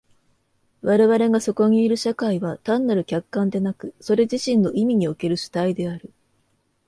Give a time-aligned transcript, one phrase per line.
[0.81, 6.11] 我々がそこにいる社会は単なる客観でなく、それ自身の意味における主体である。